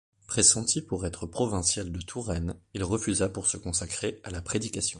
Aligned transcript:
Pressenti 0.25 0.81
pour 0.81 1.05
être 1.05 1.27
provincial 1.27 1.91
de 1.91 2.01
Touraine, 2.01 2.55
il 2.73 2.83
refusa 2.83 3.29
pour 3.29 3.45
se 3.45 3.57
consacrer 3.57 4.19
à 4.23 4.31
la 4.31 4.41
prédication. 4.41 4.89